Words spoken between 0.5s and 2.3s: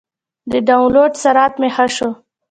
د ډاونلوډ سرعت مې ښه شو.